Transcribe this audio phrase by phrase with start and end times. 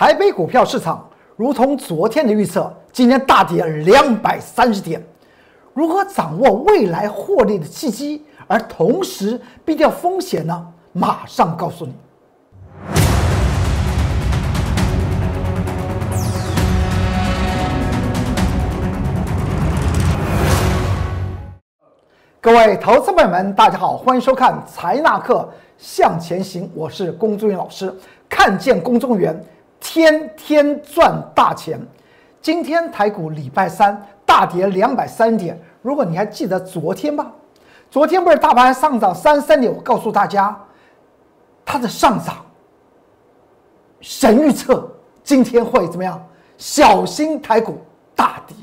[0.00, 1.06] 台北股票市场
[1.36, 4.98] 如同昨天的预测，今天大跌两百三十点。
[5.74, 10.66] 如何掌握未来获利的契机，而同时避掉风险呢？
[10.94, 11.92] 马上告诉你。
[22.40, 25.46] 各位投资朋友们，大家好，欢迎收看财纳课
[25.76, 27.94] 向前行，我是龚忠元老师。
[28.30, 29.38] 看见龚忠元，
[29.92, 31.80] 天天赚大钱。
[32.40, 37.28] 今天台股礼拜三大跌两百三点，如果你还记得昨天吧，
[37.90, 40.56] 昨天不是大盘上涨三三点，我告诉大家，
[41.64, 42.36] 它的上涨
[44.00, 44.88] 神预测
[45.24, 46.24] 今天会怎么样？
[46.56, 47.76] 小心台股
[48.14, 48.54] 大跌。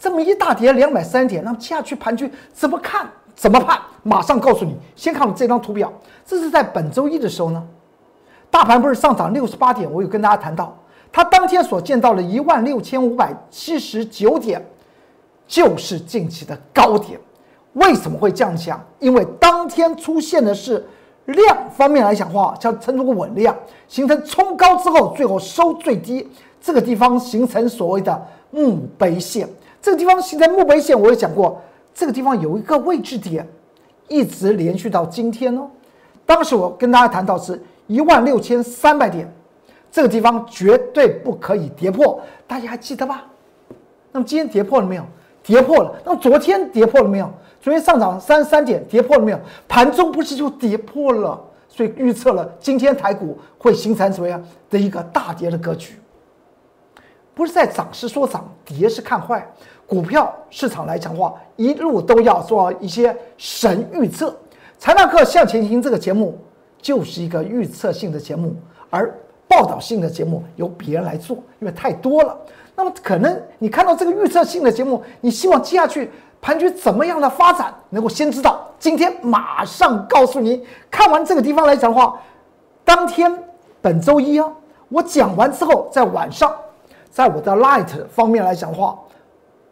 [0.00, 3.08] 这么一大跌两百三点，那么接下去盘局怎么看？
[3.36, 3.80] 怎么判？
[4.02, 4.76] 马上告诉你。
[4.96, 5.92] 先看我这张图表，
[6.26, 7.64] 这是在本周一的时候呢，
[8.50, 10.76] 大盘不是上涨六十八点，我有跟大家谈到，
[11.12, 14.60] 它当天所见到了一万六千五百七十九点，
[15.46, 17.18] 就是近期的高点。
[17.74, 18.84] 为什么会这样想？
[18.98, 20.84] 因为当天出现的是
[21.26, 26.28] 量方面来讲话，叫称作稳量，形成冲高之后，最后收最低，
[26.60, 29.48] 这个地方形成所谓的墓碑线。
[29.80, 31.62] 这个地方形成墓碑线，我也讲过，
[31.94, 33.46] 这个地方有一个位置点，
[34.08, 35.70] 一直连续到今天哦。
[36.26, 39.28] 当时我跟大家谈到是一万六千三百点，
[39.90, 43.24] 这个地方绝对不可以跌破，大家还记得吧？
[44.12, 45.04] 那么今天跌破了没有？
[45.42, 45.92] 跌破了。
[46.04, 47.28] 那么昨天跌破了没有？
[47.60, 49.40] 昨天上涨三十三点，跌破了没有？
[49.66, 51.38] 盘中不是就跌破了？
[51.68, 55.98] 所以预测了今天台股会形成什么样的一个大跌的格局？
[57.34, 59.44] 不是在涨是说涨，跌是看坏。
[59.84, 64.32] 股票市场来讲话，一路都要做一些神预测。
[64.78, 66.38] 财纳课向前行这个节目
[66.80, 68.54] 就是一个预测性的节目，
[68.88, 69.14] 而
[69.46, 72.36] 报道性的节目由别人来做，因为太多了。
[72.74, 78.66] 那么可能你看到这个预测性的节目，你希望接下去盘局怎么样的发展，能够先知道。
[78.78, 82.18] 今天马上告诉你，看完这个地方来讲的话，
[82.84, 83.30] 当天
[83.82, 84.50] 本周一啊，
[84.88, 86.50] 我讲完之后，在晚上。
[87.10, 88.96] 在我的 Light 方面来讲的话，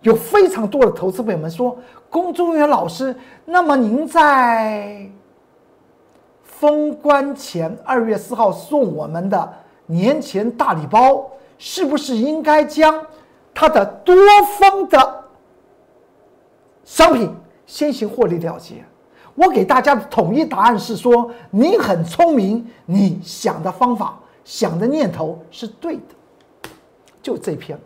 [0.02, 1.78] 有非常多的投资朋友们说，
[2.10, 5.08] 龚忠元老师，那么您在
[6.58, 9.52] 封关前二月四号送我们的
[9.86, 11.24] 年前大礼包，
[11.56, 13.06] 是不是应该将
[13.54, 14.14] 它的多
[14.58, 15.24] 封的
[16.84, 17.32] 商品
[17.64, 18.84] 先行获利了结？
[19.36, 26.70] 我给大家的统一答案是说，你很聪明，你想的方法、想的念头是对的。
[27.22, 27.78] 就这篇，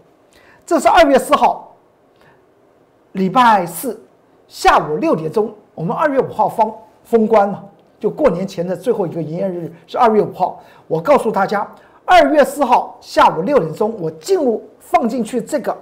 [0.65, 1.77] 这是二月四号，
[3.13, 4.03] 礼拜四
[4.49, 6.73] 下午六点钟，我们二月五号封
[7.05, 7.63] 封关嘛，
[8.03, 10.61] 就过年前的最后一个营业日是二月五号。
[10.89, 11.65] 我告诉大家，
[12.05, 15.73] 二月四号下午六点钟，我进入放进去这个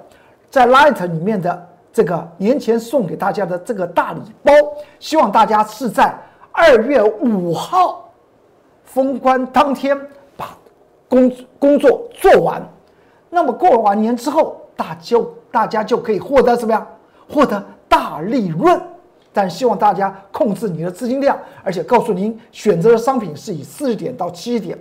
[0.50, 4.52] 在 Light 里面的这个年前送给大家的这个大礼包，
[4.98, 6.14] 希望大家是在
[6.52, 8.12] 二月五号
[8.84, 9.98] 封关当天
[10.36, 10.54] 把
[11.08, 12.62] 工工作做完。
[13.30, 16.86] 那么过完年之后，大就大家就可以获得什么呀？
[17.26, 18.78] 获得大利润。
[19.32, 24.78] 但希望大家控制你的资金量，而且告诉您选择的商品是以四十点到七十点。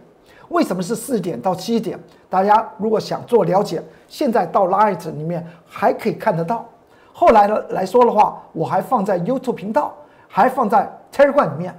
[0.49, 1.99] 为什么是四十点到七十点？
[2.29, 6.65] 大家如果想做了解，现在到 Light 里面还可以看得到。
[7.13, 9.93] 后来呢来说的话，我还放在 YouTube 频道，
[10.27, 11.77] 还放在 Telegram 里面。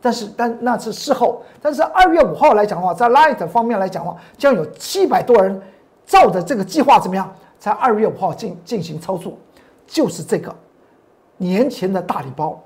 [0.00, 1.42] 但是但那是事后。
[1.60, 5.60] 但是二月五号来讲的话，在 Light 方面来讲的话，将有七百多人。
[6.04, 7.32] 照着这个计划怎么样？
[7.58, 9.34] 在二月五号进进行操作，
[9.86, 10.52] 就是这个
[11.42, 12.58] 年前的大礼包。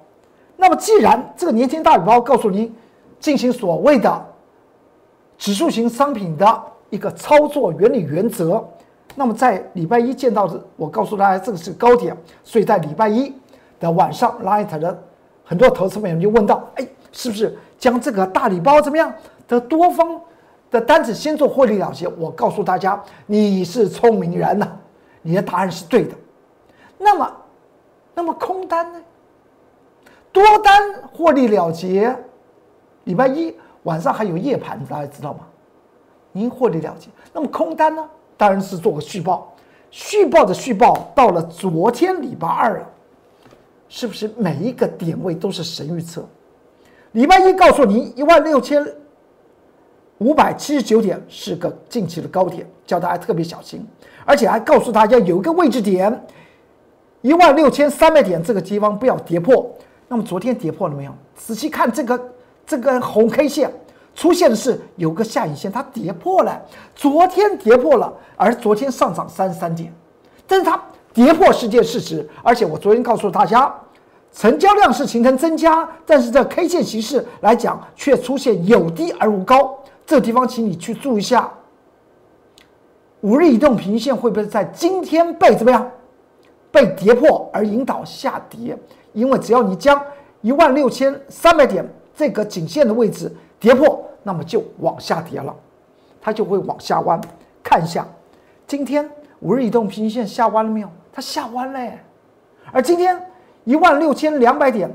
[0.57, 2.75] 那么既然这个年前大礼包告诉您
[3.19, 4.27] 进行所谓的
[5.37, 8.65] 指数型商品的一个操作原理原则，
[9.15, 13.33] 那么在礼拜一见到的，我告诉大家这个是高点，所以在礼拜一
[13.81, 15.03] 的晚上，Light 的
[15.45, 19.13] 很多投资朋友就问到：哎，是不是将这个大礼包怎么样
[19.49, 20.21] 的多方？
[20.69, 24.67] 的单子先做获利了结，我告诉大家，你是聪明人呐，
[25.23, 26.13] 你的答案是对的。
[26.99, 27.31] 那么，
[28.17, 28.99] 那么空单呢？
[30.33, 30.83] 多单
[31.13, 32.17] 获利了结，
[33.05, 35.41] 礼拜一晚上还有夜盘，大家知道吗？
[36.33, 38.09] 您获利了结，那么空单呢？
[38.39, 39.55] 当然是做个续报，
[39.91, 42.89] 续报的续报到了昨天礼拜二了，
[43.87, 46.27] 是不是每一个点位都是神预测？
[47.13, 48.83] 礼拜一告诉您一万六千。
[50.19, 53.87] 五百七十九点是个近期的高点，叫大家特别小心，
[54.25, 56.27] 而且还告诉大家有一个位置点，
[57.27, 59.69] 一万六千三百点这个地方不要跌破。
[60.07, 61.13] 那么昨天跌破了没有？
[61.35, 62.33] 仔细看这个
[62.65, 63.69] 这根红 K 线，
[64.15, 66.63] 出现的是有个下影线，它跌破了，
[66.95, 69.93] 昨天跌破了，而昨天上涨三十三点，
[70.47, 70.81] 但是它
[71.13, 73.75] 跌破是件事实，而且我昨天告诉大家，
[74.33, 79.77] 成交量是形成增加，但是这 K 线形式来讲却出现有低而无高，
[80.07, 81.53] 这地方请你去注意一下。
[83.23, 85.91] 五日移动平均线会不会在今天被怎么样？
[86.77, 88.77] 被跌破而引导下跌？
[89.15, 89.99] 因为只要你将
[90.43, 91.83] 一万六千三百点
[92.15, 95.57] 这个颈线的位置跌破，那么就往下跌了，
[96.21, 97.19] 它就会往下弯。
[97.63, 98.07] 看一下，
[98.67, 100.89] 今天五日移动平均线下弯了没有？
[101.11, 101.99] 它下弯嘞。
[102.71, 103.19] 而今天
[103.65, 104.95] 一万六千两百点、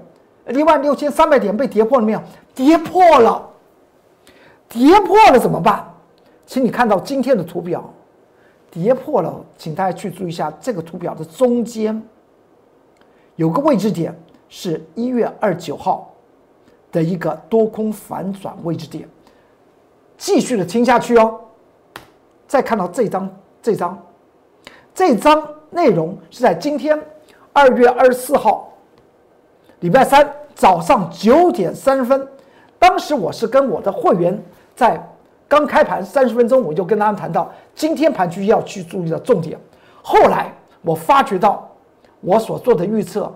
[0.50, 2.22] 一万六千三百点被跌破了没有？
[2.54, 3.50] 跌破了。
[4.70, 5.84] 跌破了怎么办？
[6.46, 7.92] 请你看到今天的图表。
[8.72, 12.02] 跌破了，请大家去注意一下这个图表的中间
[13.36, 16.10] 有个位置点，是一月二九号
[16.90, 19.06] 的一个多空反转位置点。
[20.18, 21.38] 继续的听下去哦。
[22.48, 23.30] 再看到这张，
[23.62, 24.02] 这张，
[24.96, 26.98] 这张内容是在今天
[27.52, 28.72] 二月二十四号，
[29.82, 32.26] 礼拜三早上九点三十分，
[32.80, 34.42] 当时我是跟我的会员
[34.76, 35.06] 在。
[35.52, 39.60] 刚开盘三十分钟，我就跟他们谈到今天盘区要去注意的重点。
[40.02, 40.50] 后来
[40.82, 41.70] 我发觉到
[42.22, 43.30] 我所做的预测，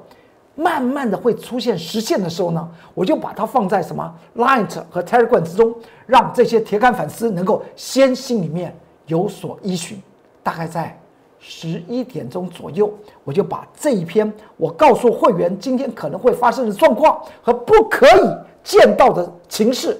[0.55, 5.75] 慢慢的会出现实现的时候呢，我就把它放在什么 Light 和 Telegram 之中，
[6.05, 8.73] 让这些铁杆粉丝能够先心里面
[9.07, 10.01] 有所依循。
[10.41, 10.97] 大概在
[11.37, 12.89] 十一点钟左右，
[13.25, 19.99] 我就把这一篇我告诉会员今天可能会发生的状况和不可以见到的情势。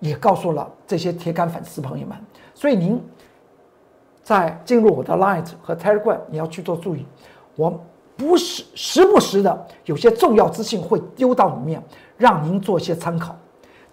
[0.00, 2.16] 也告诉了这些铁杆粉丝朋友们，
[2.54, 3.02] 所以您
[4.22, 7.04] 在进入我的 Light 和 Telegram，你要去做注意。
[7.56, 7.80] 我
[8.16, 11.82] 不时时不时的有些重要资讯会丢到里面，
[12.16, 13.36] 让您做一些参考。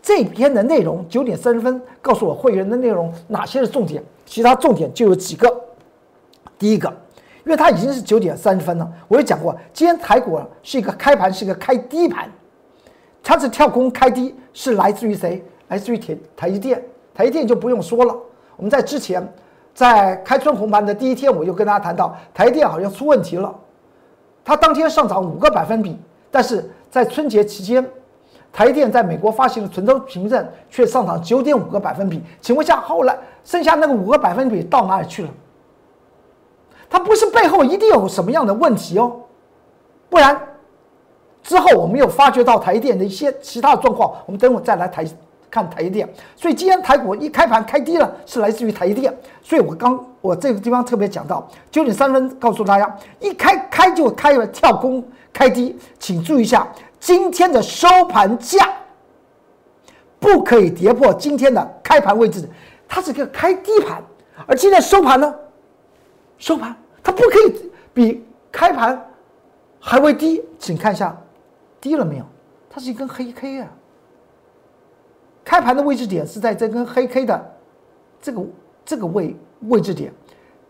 [0.02, 5.52] 这篇的内容九点三十分告诉我会员的内容哪些是重点，其他重点就有几个。
[6.60, 6.88] 第一个，
[7.44, 12.30] 因为它已经是九点三十分了，我也讲过，今天台股是一个开盘是一个开低盘，
[13.24, 15.44] 它是跳空开低，是来自于谁？
[15.68, 16.84] 来自于台台积电，
[17.14, 18.16] 台积电就不用说了。
[18.56, 19.28] 我们在之前，
[19.74, 23.54] 在开春红盘的第一天，我就跟大家谈到，台积电好像出问题了。
[24.44, 27.86] 它当天上涨五个百分比，但是在春节期间，
[28.54, 32.22] 台积电在美国发行的存周凭证却上涨九点五个百分比。
[32.40, 35.30] 请问下，后来剩下那个五个百分比到哪里去了？
[36.88, 39.12] 它不是背后一定有什么样的问题哦，
[40.08, 40.40] 不然
[41.42, 45.04] 之后我们又发觉到台积电的一些其他的状况，我们等会再来谈。
[45.56, 46.06] 看台积电，
[46.36, 49.18] 所以今天台股一开盘开低了，是来自于台积电。
[49.42, 56.68] 所以我刚我这个地方特别讲到九点三分，告诉大家一开开就开了跳空开低，请注意一下
[57.00, 58.68] 今天的收盘价
[60.20, 62.50] 不可以跌破今天的开盘位置，
[62.86, 64.04] 它是个开低盘，
[64.46, 65.34] 而今天收盘呢，
[66.38, 69.10] 收盘它不可以比开盘
[69.80, 71.16] 还会低，请看一下
[71.80, 72.26] 低了没有？
[72.70, 73.70] 它是一根黑 K 啊。
[75.46, 77.56] 开盘的位置点是在这根黑 K 的
[78.20, 78.42] 这个
[78.84, 79.38] 这个位
[79.70, 80.12] 位置点，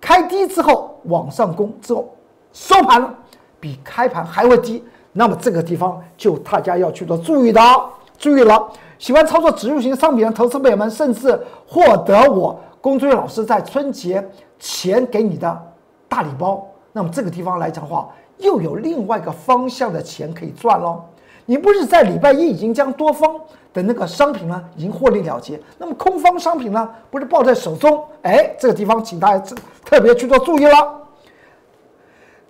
[0.02, 2.14] 开低之后往上攻之后
[2.52, 3.16] 收盘，
[3.60, 4.84] 比开盘还会低，
[5.14, 8.70] 那么这个地方就大家要去做注意的，哦注意了。
[9.00, 11.38] 喜欢操作指数型商品的投资朋友们，甚至
[11.68, 14.26] 获得我龚俊老师在春节
[14.60, 15.74] 前给你的
[16.08, 21.02] 大礼包，那么这个地方来讲的话，又有另外一个方向的钱可以赚喽。
[21.46, 23.40] 你不是在礼拜一已经将多方
[23.74, 28.04] 的那个商品呢，已经获利了结，那么空方商品呢，不是抱在手中？
[28.24, 31.02] 哎，这个地方请大家特别去做注意了。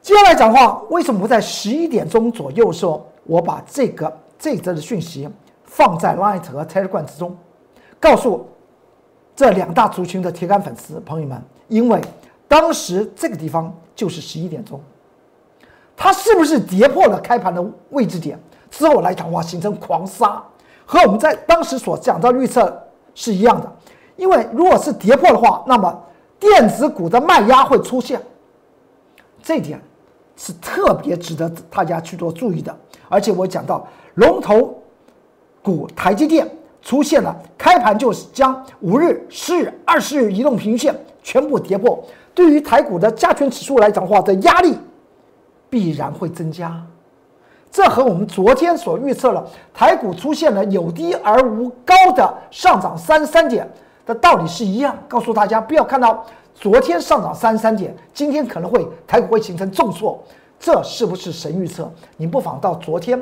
[0.01, 5.27] 接下来讲话，为什么不在十一点钟左右时候，我把这个这则的讯息
[5.65, 7.35] 放在 Light 和 Telegram 之中，
[7.99, 8.47] 告诉
[9.35, 11.99] 这两大族群的铁杆粉丝朋友们，因为
[12.47, 14.79] 当时这个地方就是十一点钟，
[15.97, 18.39] 它是不是跌破了开盘的位置点？
[18.77, 20.43] 之后来讲的话形成狂杀，
[20.85, 22.77] 和我们在当时所讲到预测
[23.13, 23.71] 是一样的。
[24.17, 26.03] 因为如果是跌破的话，那么
[26.37, 28.21] 电子股的卖压会出现，
[29.41, 29.81] 这点
[30.35, 32.75] 是特别值得大家去做注意的。
[33.07, 34.77] 而且我讲到龙头
[35.63, 36.45] 股台积电
[36.81, 42.03] 出现了开盘就是将五日、十日、二十日移动平均线全部跌破，
[42.33, 44.77] 对于台股的加权指数来讲的话的压力
[45.69, 46.85] 必然会增加。
[47.75, 53.69] 这和我们昨天所预测了台股出现了有低而无高的上涨三十三点
[54.05, 54.97] 的道理是一样。
[55.09, 60.23] 告诉大家，不要看到昨天上涨三十三点，今天可能会台股会形成重挫，
[60.57, 61.91] 这是不是神预测？
[62.15, 63.21] 你不妨到昨天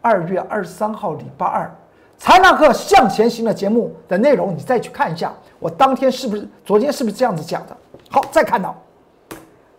[0.00, 1.70] 二月二十三号礼拜二，
[2.16, 7.76] 财纳克向前行的节目的内容，你再去看一下，我当天是不是昨天是不是这样子讲的？
[8.08, 8.74] 好，再看到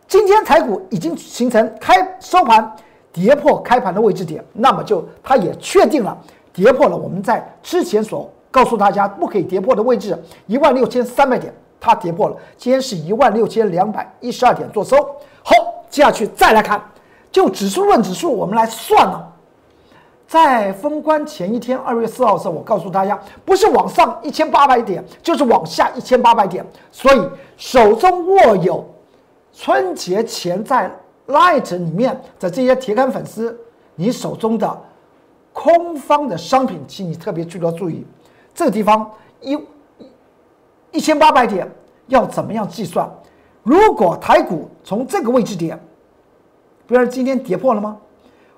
[0.08, 2.72] 今天台股已经形成开收盘
[3.14, 6.18] 跌破开盘的位置点，那么就它也确定了
[6.54, 14.98] 跌破了我们在之前所告诉大家不可以跌破的位置一万六千三百点，它跌破了，今天是一万六千两百一十二点做收。
[15.44, 15.56] 好，
[15.90, 16.82] 接下去再来看，
[17.32, 19.28] 就指数论指数，我们来算了。
[20.28, 26.66] 在封关前一天，二月四号的时候，我告诉大家，不是往上一千八百点，就是往下一千八百点。
[26.90, 27.22] 所以
[27.58, 28.86] 手中握有
[29.54, 30.90] 春节前在
[31.32, 33.60] Light 里面的这些铁杆粉丝，
[33.96, 34.82] 你手中的
[35.54, 38.06] 空方的商品，请你特别去多注意。
[38.54, 39.10] 这个地方
[39.40, 39.60] 一
[40.92, 41.70] 一千八百点
[42.08, 43.10] 要怎么样计算？
[43.64, 45.80] 如果台股从这个位置点，
[46.86, 47.98] 不是今天跌破了吗？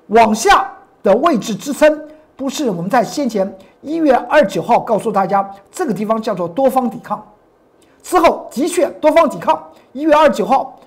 [0.08, 0.70] 往下。
[1.04, 2.02] 的位置支撑
[2.38, 7.22] 不是我们在先前一月二九号告诉大家，这个地方叫做多方抵抗。
[8.02, 9.62] 之后的确多方抵抗，
[9.92, 10.80] 一月二九号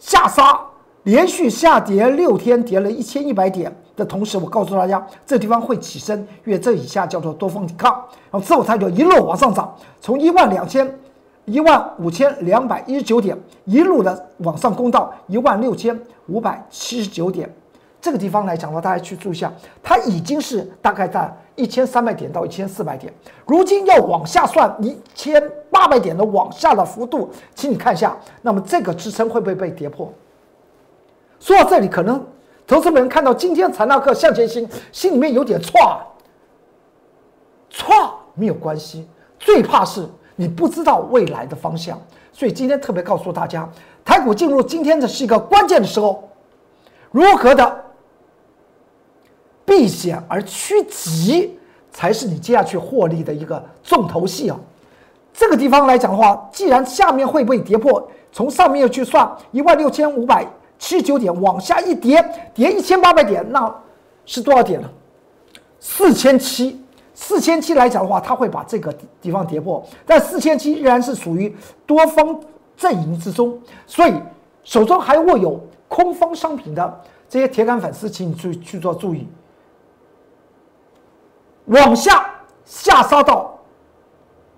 [0.00, 0.60] 下杀，
[1.04, 7.92] 连续下跌六天，跌了一千一百点的同时，我告诉大家这地方会起身，因为这以下叫做多方抵抗。
[8.30, 10.98] 然后之后它就一路往上涨，从一万两千
[11.44, 17.54] 一万五千两百一十九点一路的往上攻到一万六千五百七十九点。
[18.00, 23.12] 这个地方来讲的话，大家去注意下，它已经是大概在一千三百点到一千四百点，
[23.46, 30.10] 如今要往下算一千八百点的往下的幅度，请你看一下，那么这个支撑会不会被跌破？
[31.44, 32.26] 说到这里，可能
[32.66, 35.78] 投资人看到今天财纳克向前行，心里面有点错，
[37.68, 37.94] 错
[38.32, 39.06] 没有关系，
[39.38, 42.00] 最怕是你不知道未来的方向，
[42.32, 43.68] 所以今天特别告诉大家，
[44.02, 46.26] 台股进入今天的是一个关键的时候，
[47.10, 47.84] 如何的？
[49.66, 51.58] 避险而趋吉，
[51.90, 54.58] 才是你接下去获利的一个重头戏啊！
[55.34, 60.46] 这个地方来讲的话，既然下面会被跌破，从上面去算一万六千五百
[60.84, 62.22] 七十九点，往下一跌，
[62.52, 63.74] 跌一千八百点，那
[64.26, 64.90] 是多少点呢？
[65.80, 66.78] 四千七，
[67.14, 72.38] 四千七来讲的话，它会把这个地方跌破，但四千七仍然是属于多方
[72.76, 74.12] 阵营之中，所以
[74.62, 77.00] 手中还握有空方商品的
[77.30, 79.26] 这些铁杆粉丝，请你去去做注意。
[81.64, 82.26] 往下
[82.66, 83.58] 下杀到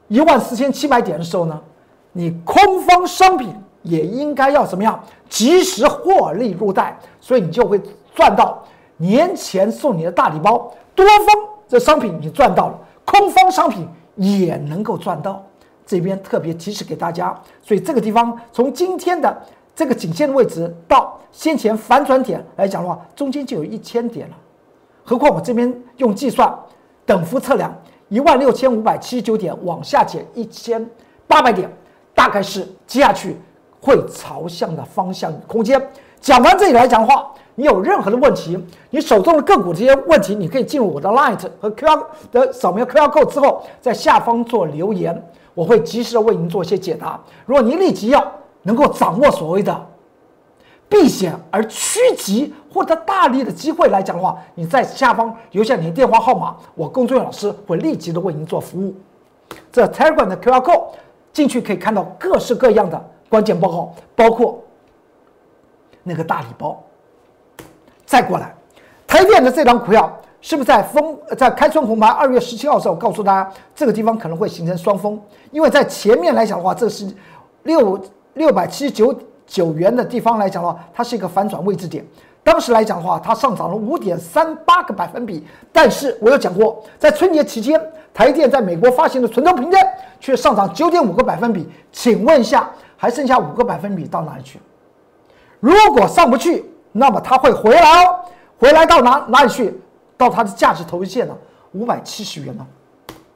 [0.08, 1.62] 一万四千七百点的时候呢，
[2.10, 3.54] 你空方商品
[3.86, 7.80] 也应该要怎么样及时获利入袋，所以你就会
[8.14, 8.62] 赚到
[8.98, 10.70] 年前送你的大礼包。
[10.94, 11.26] 多方
[11.66, 15.42] 这商品你赚到了，空方商品也能够赚到。
[15.86, 19.42] 这边特别提示给大家，所以这个地方从今天的
[19.74, 24.36] 这个颈线的位置到先前反转点来讲的话，中间就有一千点了。
[25.04, 26.54] 何况我这边用计算。
[27.06, 27.72] 等幅测量
[28.08, 30.84] 一万六千五百七十九点，往下减一千
[31.28, 31.70] 八百点，
[32.16, 33.36] 大概是接下去
[33.86, 35.80] 会朝向的方向与空间。
[36.20, 38.58] 讲完这里来讲话，你有任何的问题，
[38.90, 45.24] 你手中的个股这些问题，你可以进入我的 Light 和 QR 的扫描 QR code 之后，在下方做留言，
[45.54, 47.20] 我会及时的为您做一些解答。
[47.46, 49.86] 如果您立即要能够掌握所谓的。
[50.88, 58.94] 避险而趋吉获得大利的机会来讲的话，你在下方留下你的电话号码，我工作人员老师会立即的为您做服务。
[59.72, 60.84] 这 Telegram 的 QR code
[61.32, 64.62] 进去可以看到各式各样的关键报告，包括
[66.02, 66.82] 那个大礼包。
[68.04, 68.54] 再过来，
[69.06, 75.20] 台电的这张股票是不是在封在开春红盘二月十七号的时候告诉大家，这个地方可能会形成双峰？
[75.50, 77.06] 因为在前面来讲的话，这是
[77.62, 78.00] 六
[78.34, 79.14] 六百七十九。
[79.48, 82.04] 九元的地方来讲的话，它是一个反转位置点。
[82.42, 85.46] 当时来讲的话，它上涨了五点三八个百分比。
[85.72, 87.80] 但是我有讲过，在春节期间，
[88.12, 89.80] 台电在美国发行的存托凭证
[90.18, 91.68] 却上涨九点五个百分比。
[91.92, 94.60] 请问一下，还剩下五个百分比到哪里去？
[95.60, 98.20] 如果上不去，那么它会回来哦。
[98.58, 99.78] 回来到哪哪里去？
[100.16, 101.36] 到它的价值投资线呢？
[101.72, 102.66] 五百七十元呢？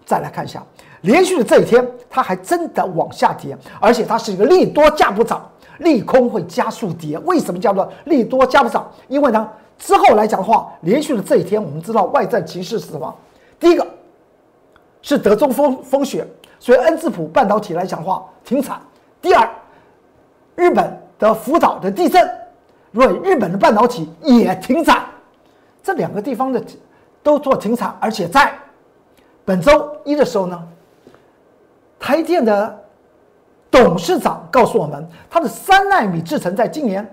[0.06, 0.62] 再来看一下，
[1.02, 5.46] 连续的这一天，它还真的往下跌，而且它是一个利多价不涨。
[5.78, 8.86] 利空会加速跌，为什么叫做利多加不涨？
[9.08, 9.48] 因为呢，
[9.78, 13.14] 之后来讲的话，连续的这一天，我们知道外在形势是什么？
[13.58, 13.86] 第一个
[15.00, 16.26] 是德州风风雪，
[16.58, 18.76] 所以恩智浦半导体来讲的话停产；
[19.20, 19.48] 第二，
[20.56, 22.28] 日本的福岛的地震，
[22.94, 25.04] 所以日本的半导体也停产。
[25.82, 26.62] 这两个地方的
[27.22, 28.52] 都做停产，而且在
[29.44, 30.62] 本周一的时候呢，
[31.98, 32.78] 台电的。
[33.72, 37.08] 董事长告诉我们，他的三纳米制程在今年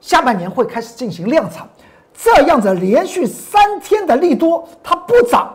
[0.00, 1.68] 下半年会开始进行量产。
[2.14, 5.54] 这样子连续三天的利多，它不涨，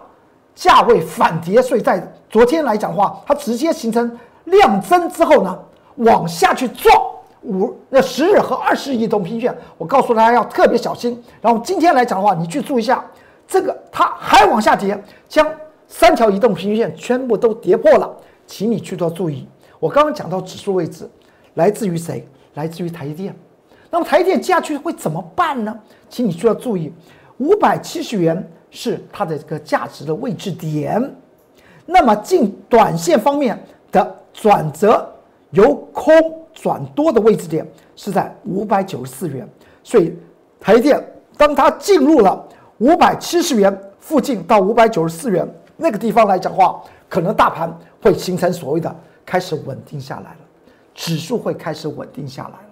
[0.53, 5.57] 价位反跌，所以在昨天来讲的话，它直接形成量增之后呢，
[5.95, 6.95] 往下去撞
[7.43, 11.21] 五那十日和二十日移动平均线，我告诉大家要特别小心。
[11.41, 13.03] 然后今天来讲的话，你去注意一下，
[13.47, 15.47] 这个它还往下跌，将
[15.87, 18.09] 三条移动平均线全部都跌破了，
[18.45, 19.47] 请你去做注意。
[19.79, 21.09] 我刚刚讲到指数位置，
[21.55, 22.27] 来自于谁？
[22.53, 23.35] 来自于台积电。
[23.89, 25.77] 那么台积电接下去会怎么办呢？
[26.09, 26.93] 请你需要注意，
[27.39, 31.15] 五百七十元是它的这个价值的位置点。
[31.85, 35.09] 那么进短线方面的转折，
[35.51, 36.13] 由空
[36.53, 39.47] 转多的位置点是在五百九十四元。
[39.83, 40.17] 所以
[40.59, 41.03] 台积电
[41.37, 42.47] 当它进入了
[42.77, 45.47] 五百七十元附近到五百九十四元
[45.77, 47.71] 那个地方来讲话，可能大盘
[48.01, 48.95] 会形成所谓的
[49.25, 50.37] 开始稳定下来了，
[50.93, 52.69] 指数会开始稳定下来了。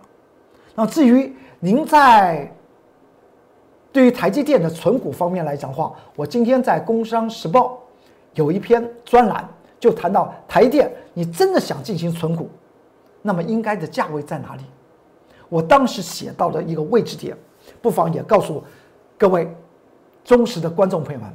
[0.76, 2.52] 那至于您在
[3.92, 7.66] 对于台积电的存股方面来讲话，我今天在《工商时报》
[8.36, 12.50] 有一篇专栏，就谈到台电，你真的想进行存股，
[13.22, 14.64] 那么应该的价位在哪里？
[15.48, 17.36] 我当时写到的一个位置点，
[17.82, 18.64] 不妨也告诉
[19.18, 19.52] 各位
[20.24, 21.30] 忠实的观众朋友们，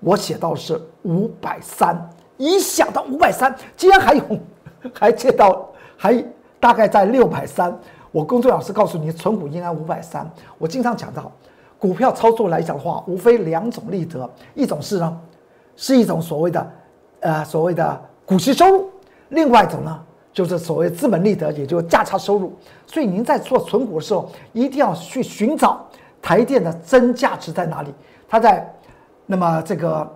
[0.00, 4.22] 我写到是五百三，一想到五百三，竟然还有
[4.94, 6.24] 还借到还
[6.60, 7.76] 大概在六百三。
[8.12, 10.30] 我工作老师告诉你，存股应该五百三。
[10.56, 11.32] 我经常讲到，
[11.76, 15.20] 股票操作来讲的话，无非两种利得，一种是呢，
[15.74, 16.72] 是一种所谓的，
[17.24, 18.84] 呃，所谓的股息收入；
[19.30, 19.98] 另外一种呢，
[20.30, 22.52] 就是所谓资本利得，也就是价差收入。
[22.86, 25.86] 所以您在做存股的时候，一定要去寻找
[26.20, 27.94] 台电的真价值在哪里。
[28.28, 28.70] 它在，
[29.24, 30.06] 那么这个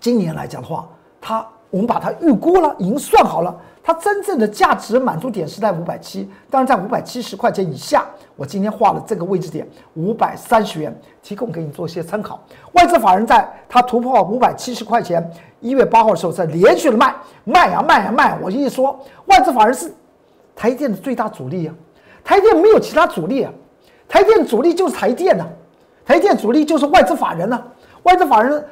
[0.00, 0.88] 今年来讲的话，
[1.20, 3.56] 它我们把它预估了，已经算好了。
[3.80, 8.04] 它真正的价值满足点是在五百七，当然在五百七十块钱以下。
[8.36, 12.42] 我今天画了这个位置点五百三十元，提供给你做一些参考。
[12.72, 17.14] 外资法人在它突破五百七十块钱，一月八号的时候在连续的卖
[17.44, 18.36] 卖呀卖呀卖。
[18.42, 19.92] 我一说，外资法人是
[20.56, 21.74] 台电的最大主力啊，
[22.24, 23.52] 台电没有其他主力啊，
[24.08, 25.46] 台电主力就是台电呐，
[26.04, 27.62] 台电主力就是外资法人呐，
[28.02, 28.64] 外资法人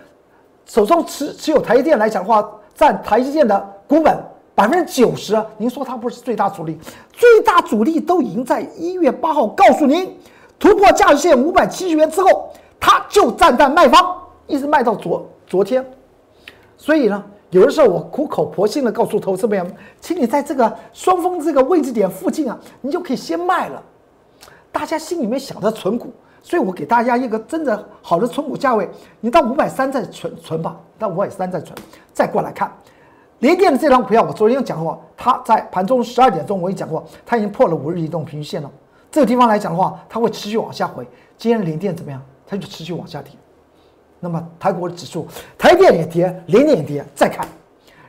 [0.66, 2.44] 手中持持有台电来讲的话，
[2.74, 4.31] 占台积电的股本。
[4.54, 6.78] 百分之九十，您说它不是最大阻力？
[7.12, 10.14] 最大阻力都已经在一月八号告诉您，
[10.58, 14.14] 突破价值线五百七十元之后，它就站在卖方，
[14.46, 15.84] 一直卖到昨昨天。
[16.76, 23.82] 所以呢，有的时候我苦口婆心的告诉投资朋友们，请你在这个双峰这个位置点附近啊，你就可以先卖了。
[24.70, 26.12] 大家心里面想着存股，
[26.42, 28.88] 所以我给大家一个真的好的存股价位，
[29.20, 31.76] 你到五百三再存存吧，到五百三再存，
[32.12, 32.70] 再过来看。
[33.42, 38.70] 联电的这张股票，我昨天讲过，它在盘中十二点钟我也讲过，它已经破了五日移动平均线了。
[39.10, 41.04] 这个地方来讲的话，它会持续往下回。
[41.36, 42.22] 今天联电怎么样？
[42.46, 43.32] 它就持续往下跌。
[44.20, 45.26] 那么台股的指数，
[45.58, 47.04] 台电也跌，联电也跌。
[47.16, 47.44] 再看，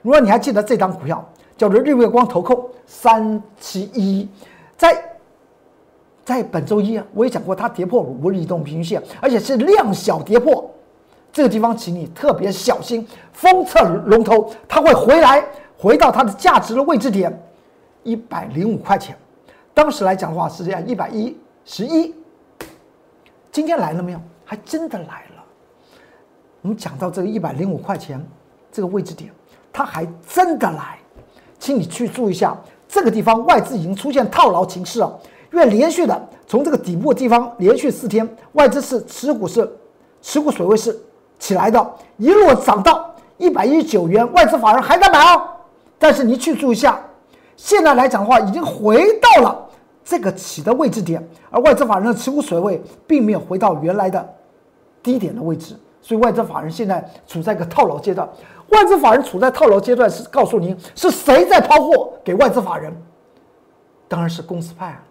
[0.03, 4.29] 如果你还记得这张股票，叫做日月光投控三七一，
[4.77, 5.03] 在
[6.23, 10.69] 在本周一啊，我也讲过，它跌破五日移动平均线，而且是量小跌破。
[11.33, 15.43] 这个地方，请你特别小心，封测龙头它会回来，
[15.75, 17.43] 回到它的价值的位置点，
[18.03, 19.17] 一百零五块钱。
[19.73, 22.13] 当时来讲的话是这样，一百一十一。
[23.51, 24.21] 今天来了没有？
[24.45, 25.43] 还真的来了。
[26.61, 28.23] 我们讲到这个一百零五块钱
[28.71, 29.33] 这个位置点，
[29.71, 30.99] 它还真的来，
[31.57, 32.55] 请你去注意一下，
[32.87, 35.19] 这个地方外资已经出现套牢情势了，
[35.51, 39.67] 因为连续的从这个底部地方连续四天，外资是持股是
[40.21, 40.95] 持股水位是。
[41.43, 45.45] 起来的，一路涨到一百一十九元，外资法人还在买哦。
[45.99, 46.97] 但是你去注意一下，
[47.57, 49.67] 现在来讲的话，已经回到了
[50.05, 54.25] 这个起的位置点，而外资法人的持股水位并没有回到原来的
[55.01, 58.25] 低点的位置，所以外资法人现在处在一个套牢阶段。
[58.69, 62.95] 外资法人处在套牢阶段，是告诉您是谁在抛货给外资法人？
[64.07, 65.03] 当然是公司派啊。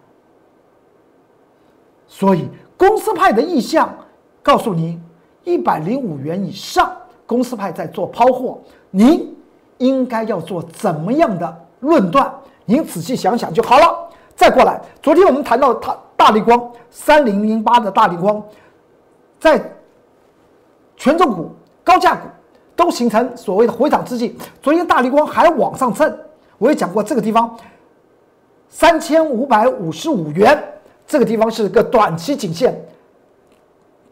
[2.07, 3.95] 所以公司派的意向
[4.41, 4.99] 告诉您。
[5.43, 6.91] 一百零五元以上，
[7.25, 8.59] 公司派在做抛货，
[8.91, 9.35] 您
[9.77, 12.33] 应该要做怎么样的论断？
[12.65, 14.09] 您仔细想想就好了。
[14.35, 18.41] 再过来，昨天我们谈到它大力光三零零八的大力光，
[19.39, 19.61] 在
[20.95, 21.51] 权重股、
[21.83, 22.21] 高价股
[22.75, 26.17] 都形成所谓的回涨之际，昨天大力光还往上蹭。
[26.57, 27.53] 我也讲过这个地方
[28.69, 30.57] 三千五百五十五元，
[31.05, 32.73] 这个地方是个短期颈线。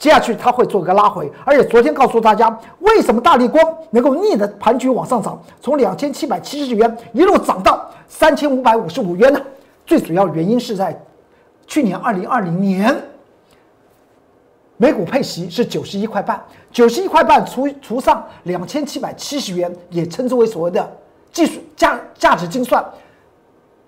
[0.01, 9.39] 接下去它会做个拉回，而且昨天告诉大家，为什么大力光能够逆着盘局往上涨，从两千七百七十元一路涨到三千五百五十五元呢？
[9.85, 10.99] 最主要原因是在
[11.67, 12.99] 去年二零二零年
[14.77, 20.91] 每股配息是九十一块半，九十一块半除除上两千七百七十元，也称之为所谓的
[21.31, 22.83] 技术价价值精算，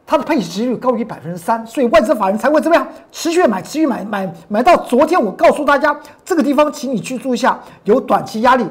[0.06, 8.66] 它的配息率高于百分之三，所以外资法人才会怎么样持续买，持续买买买到昨天，我告诉大家这个地方，请你去注意一下，有短期压力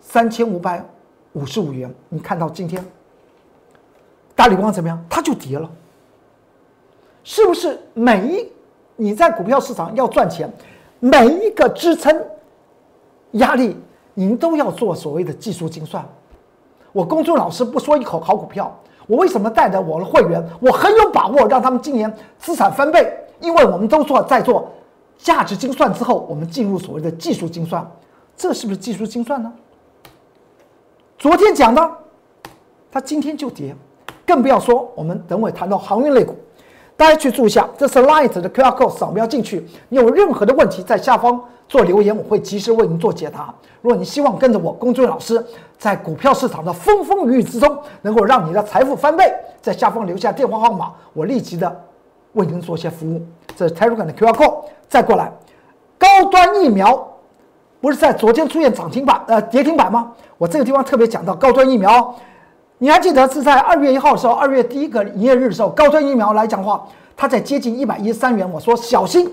[0.00, 0.84] 三千五百
[1.32, 2.84] 五十五元，你看到今天
[4.34, 5.04] 大理光怎么样？
[5.10, 5.68] 它就跌了，
[7.24, 8.48] 是不是每一？
[8.96, 10.52] 你在股票市场要赚钱，
[10.98, 12.14] 每一个支撑
[13.32, 13.76] 压力，
[14.12, 16.06] 您都要做所谓的技术精算。
[16.92, 23.12] 我公众老师不说一口好股票，我为什么带着我的会员，我很有把握让他们今年资产翻倍？
[23.40, 24.70] 因为我们都做在做
[25.16, 27.84] 价值精算之后，我们进入所谓的技术精算，
[28.36, 29.52] 这是不是技术精算呢？
[31.18, 31.90] 昨天讲的，
[32.90, 33.74] 它今天就跌，
[34.26, 36.36] 更不要说我们等会谈到航运类股。
[36.96, 39.66] 大家去注意一下，这是 Light 的 QR code，扫描进去。
[39.88, 43.54] 你有任何的问题，在下方做留言，我会及时为您做解答。
[43.80, 45.42] 如果你希望跟着我龚俊老师，
[45.78, 51.84] 在股票市场的风风雨雨之中，能够让你的财富翻倍，在下方留下电话号码，我立即的
[52.32, 53.24] 为您做些服务。
[53.54, 55.32] 这是财叔哥的 QR code，再过来，
[55.96, 57.08] 高端疫苗
[57.80, 60.10] 不是在昨天出现涨停板呃跌停板吗？
[60.38, 62.12] 我这个地方特别讲到高端疫苗。
[62.78, 66.84] 你还记得是在二月一号的时候，二月第一个营业日的时候，高端疫苗来讲话，
[67.16, 68.50] 它在接近一百一十三元。
[68.50, 69.30] 我说小心，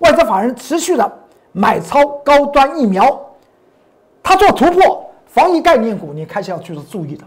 [0.00, 1.10] 外资法人持续的
[1.52, 3.20] 买超高端疫苗，
[4.22, 7.24] 它做突破防疫概念股，你开始要去做注意的，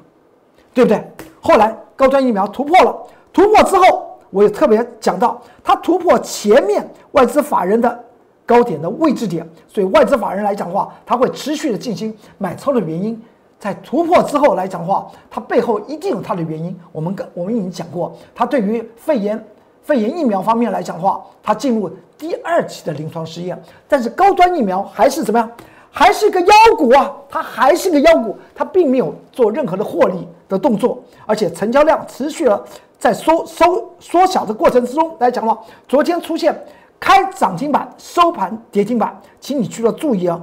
[0.74, 1.04] 对不对？
[1.40, 2.96] 后来高端疫苗突破了，
[3.32, 8.04] 突破之后，我也特别讲到，它突破前面外资法人的
[8.46, 13.22] 高点的位置点，所以外资法人来讲的话，它会持续的进行买超的原因。
[13.58, 16.78] 在突破之后来讲的话，它背后一定有它的原因。
[16.92, 19.44] 我们跟我们已经讲过，它对于肺炎
[19.86, 23.56] 肺炎疫苗方面来讲的话，它进入第二期的临床试验。
[23.88, 25.48] 但是高端疫苗还是怎么样？
[25.92, 27.14] 还是一个妖股啊！
[27.30, 32.62] 它还是个妖股，它并没有做任何的获利的动作，而且成交量持续了
[32.98, 36.60] 在缩收缩小的过程之中来讲的话，昨天出现
[37.00, 40.42] 开涨停板收盘跌停板，请你去了注意啊！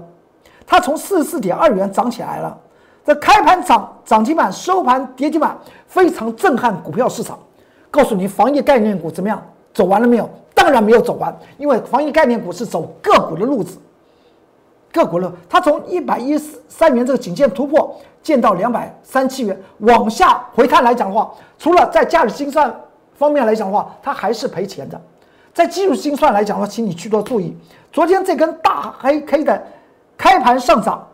[0.65, 2.57] 它从四十四点二元涨起来了。
[3.05, 7.37] 这开盘涨涨停板，收盘跌停板，非常震撼股票市场。
[7.93, 9.41] 告诉你，防疫概念股怎么样？
[9.75, 10.29] 走完了没有？
[10.55, 13.79] 当然没有走完，因为防疫概念股是走个股的路子。
[14.93, 22.75] 个股的，它从一百一十三元这个颈线突破，见到两百三七元，往下回探来讲的话，除了在价值精算
[23.15, 25.01] 方面来讲的话，它还是赔钱的。
[25.53, 27.57] 在技术精算来讲的话，请你去多注意。
[27.93, 29.63] 昨天这根大黑 K 的
[30.17, 31.07] 开盘上涨，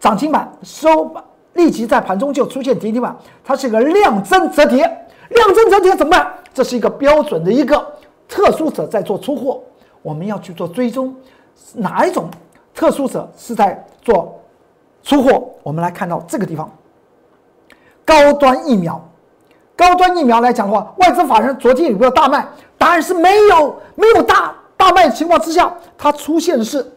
[0.00, 1.22] 涨停板收板。
[1.54, 3.14] 立即在盘中就出现跌停板，
[3.44, 5.01] 它是个量增折跌，
[5.32, 6.32] 量增折跌怎么办？
[6.54, 7.84] 这是一个标准的一个
[8.28, 9.62] 特殊者在做出货，
[10.02, 11.14] 我们要去做追踪，
[11.74, 12.28] 哪一种
[12.74, 14.40] 特殊者是在做
[15.02, 15.50] 出货？
[15.62, 16.70] 我们来看到这个地方，
[18.04, 19.02] 高端疫苗，
[19.76, 22.46] 高端疫苗来讲的话，外资法人昨天有没有大卖？
[22.78, 26.90] 答案是没有，没有大大卖情况之下，它出现的是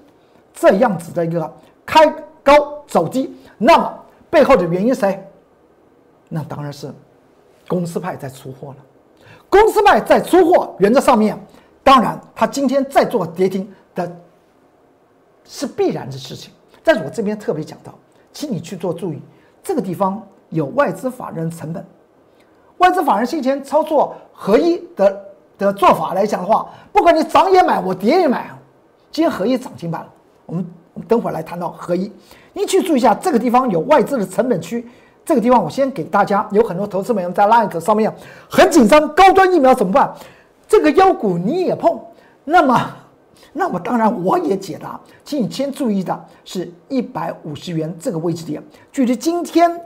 [0.53, 1.53] 这样子的一个
[1.85, 2.07] 开
[2.43, 3.99] 高走低，那么。
[4.27, 5.25] 背后的原因谁？
[6.27, 6.93] 那当然是
[7.67, 8.77] 公司派在出货了。
[9.49, 11.37] 公司派在出货，原则上面，
[11.83, 14.11] 当然他今天在做跌停的，
[15.45, 16.51] 是必然的事情。
[16.83, 17.93] 但是我这边特别讲到，
[18.33, 19.21] 请你去做注意，
[19.63, 21.85] 这个地方有外资法人成本，
[22.79, 25.25] 外资法人先前操作合一的
[25.57, 28.59] 的做法来讲的话，不管你涨也买，我跌也买啊。
[29.11, 30.09] 今天合一涨停板了，
[30.45, 32.11] 我们我们等会儿来谈到合一。
[32.51, 34.85] 你去注意一下，这个地方有外资的成本区。
[35.25, 38.13] 这个地方我先给大家，有很多投资朋友在 Line 上面
[38.47, 40.13] 很紧张，高端疫苗怎么办？
[40.67, 41.99] 这个妖股你也碰，
[42.43, 42.79] 那么，
[43.53, 44.99] 那么当然我也解答。
[45.23, 48.61] 请你先注意的是一百五十元这个位置点，
[48.91, 49.81] 距离今天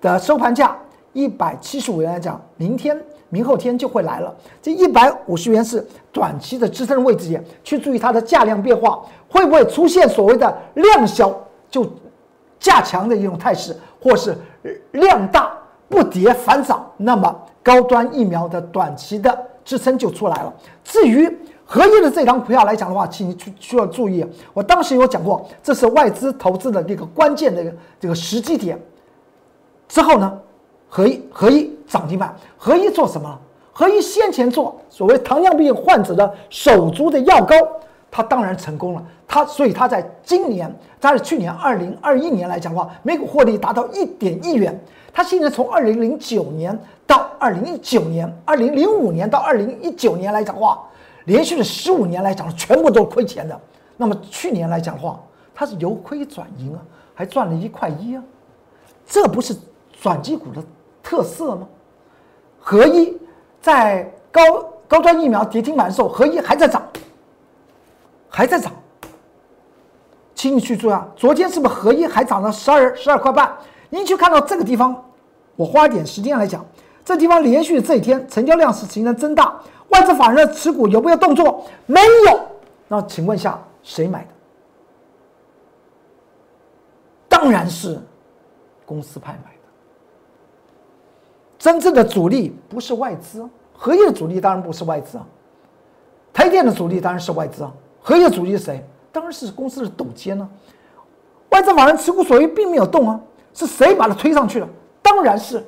[0.00, 0.76] 的收盘价
[1.12, 4.34] 一百七十五元来讲，明天、明后天就会来了。
[4.60, 11.32] 这一百五十元是短期的支撑位置点，去注意它的价量变化，会不会出现所谓的量小？
[11.68, 11.84] 就
[12.66, 14.36] 价强的一种态势，或是
[14.90, 15.52] 量大
[15.88, 20.52] 不跌反涨，那么高端疫苗的短期的支撑就出来了。
[20.82, 21.32] 至于
[21.64, 28.76] 合一的这张股票来讲的话，请你需要注意，我当时有讲过，这是外资投资的这个关键的这个时机点。
[29.86, 30.36] 之后呢，
[30.88, 33.38] 合一合一涨停板，合一做什么？
[33.72, 37.54] 合一先前做所谓糖尿病患者的手足的药膏。
[38.16, 44.74] 它当然成功了，它所以它在今年，它是去年二零二一年来讲的话，每股获利达到一点一元。
[45.12, 50.82] 它现在从二零零九年到二零一九年，二零零五年到二零一九年来讲的话，
[51.26, 53.60] 连续的十五年来讲，全部都是亏钱的。
[53.98, 55.20] 那么去年来讲的话，
[55.54, 56.80] 它是由亏转盈啊，
[57.12, 58.24] 还赚了一块一啊，
[59.06, 59.54] 这不是
[60.00, 60.64] 转机股的
[61.02, 61.68] 特色吗？
[62.58, 63.14] 合一
[63.60, 64.40] 在高
[64.88, 66.82] 高端疫苗跌停板的时候，合一还在涨，
[68.36, 68.70] 还在涨。
[70.34, 73.50] 请你去注意啊，昨天是不是合一还涨了十二十二块半？
[73.88, 75.02] 您去看到这个地方，
[75.56, 76.62] 我花点时间来讲，
[77.02, 81.64] 这地方连续这几天成交量是形成增大，外资法人的持股有没有动作？
[81.86, 82.38] 没有。
[82.88, 84.28] 那请问一下，谁买的？
[87.26, 87.98] 当然是
[88.84, 89.56] 公司派买的。
[91.58, 95.26] 真正的主力不是外资，合一的主力当然不是外资啊。
[96.34, 97.72] 台电的主力当然是外资啊，
[98.06, 98.88] 合一的主力是谁？
[99.10, 100.48] 当然是公司的董监呢。
[101.48, 103.18] 外资法人持股所余并没有动啊，
[103.52, 104.68] 是谁把它推上去了？
[105.02, 105.60] 当然是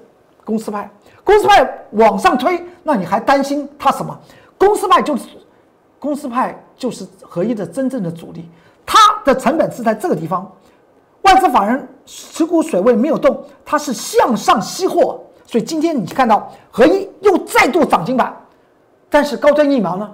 [0.45, 0.89] 公司派。
[1.25, 4.17] 公司派往上推，那你还担心它什么？
[4.57, 5.25] 公司派就是
[5.99, 8.49] 公司派就是合一的真正的主力，
[8.87, 10.49] 它的成本是在这个地方。
[11.23, 18.33] 外资法人持股水位没有动，它是向上吸货，所以今天你看到合一又再度涨停板，
[19.11, 20.09] 但是高端疫苗呢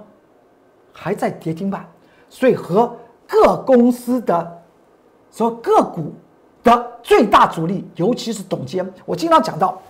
[0.91, 1.87] 还在跌停板，
[2.35, 2.93] 所以和
[3.25, 4.61] 各公司的
[5.31, 6.11] 说个股
[6.65, 9.81] 的最大主力，尤其是董监，我经常讲到，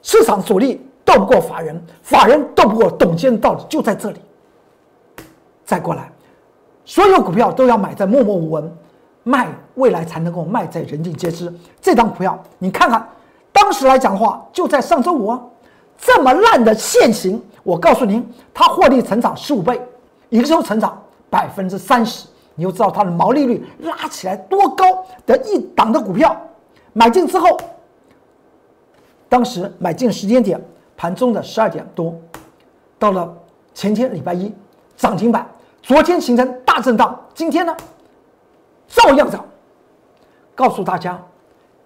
[0.00, 4.20] 市场主力斗不过法人，法人斗不过董监的道理就在这里。
[5.64, 6.12] 再过来，
[6.84, 8.72] 所有股票都要买在默默无闻。
[9.24, 11.52] 卖未来才能够卖在人尽皆知。
[11.80, 13.04] 这张股票你看看，
[13.52, 15.42] 当时来讲的话，就在上周五啊，
[15.98, 18.24] 这么烂的现形，我告诉您，
[18.54, 19.82] 它获利成长十五倍，
[20.28, 26.36] 营收成长百分之三十，你就知道它的毛利率拉起来多高的一档的股票。
[26.92, 27.56] 买进之后，
[29.28, 30.60] 当时买进时间点
[30.96, 32.14] 盘中的十二点多，
[32.98, 33.32] 到了
[33.72, 34.52] 前天礼拜一
[34.96, 35.48] 涨停板，
[35.80, 37.74] 昨天形成大震荡，今天呢？
[38.88, 39.44] 照样涨。
[40.54, 41.18] 告诉大家，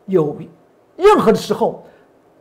[0.07, 0.37] 有
[0.97, 1.85] 任何的时候，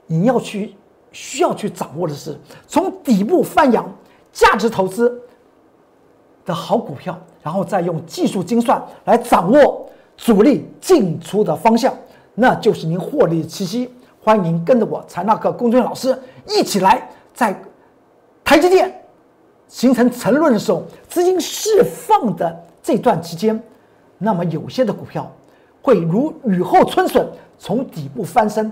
[0.08, 0.74] 你要去
[1.12, 3.88] 需要去掌握的是从底部翻扬
[4.32, 5.22] 价值投资
[6.46, 11.94] 的好股票，然后再用技术精算来掌握主力进出的方向，
[12.36, 13.90] 那就是您获利的契机。
[14.22, 17.60] 欢迎您跟着我财纳克龚俊老师一起来，在
[18.44, 18.94] 台积电
[19.68, 23.62] 形成沉沦的时候，资金释放的这段期间。
[24.18, 25.30] 那么有些的股票
[25.82, 27.28] 会如雨后春笋，
[27.58, 28.72] 从底部翻身。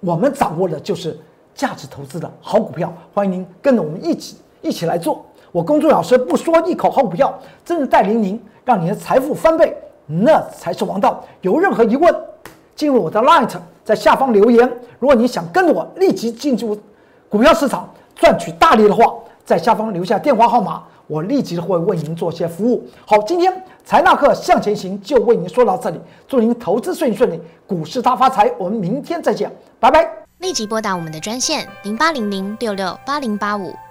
[0.00, 1.18] 我们掌握的就是
[1.54, 5.24] 价值投资的好股票，欢迎您跟着我们一起一起来做。
[5.56, 7.32] 我公众老师不说一口好股票，
[7.64, 11.24] 真的带领您让你的财富翻倍，那才是王道。
[11.40, 12.14] 有任何疑问，
[12.74, 14.70] 进入我的 Light，在下方留言。
[14.98, 16.78] 如果你想跟着我立即进入
[17.30, 19.14] 股票市场赚取大利的话，
[19.46, 20.82] 在下方留下电话号码。
[21.06, 22.86] 我立即会为您做些服务。
[23.06, 23.50] 好，今天
[23.82, 28.52] 财纳课向前行就为您说到这里，祝您投资顺顺利，股市大发财。
[28.58, 30.06] 我们明天再见，拜拜。
[30.40, 33.72] 立即拨打我们的专线零八零零六六八零八五